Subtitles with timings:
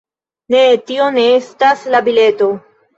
[0.55, 2.55] Ne, tio ne estas la bileto